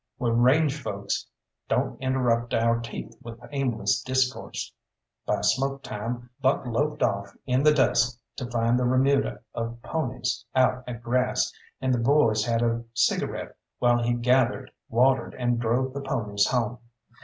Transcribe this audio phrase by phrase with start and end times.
[0.17, 1.09] We range folk
[1.69, 4.73] don't interrupt our teeth with aimless discourse.
[5.27, 10.43] By smoke time Buck loped off in the dusk to find the remuda of ponies
[10.55, 15.93] out at grass, and the boys had a cigarette while he gathered, watered, and drove
[15.93, 16.79] the ponies home.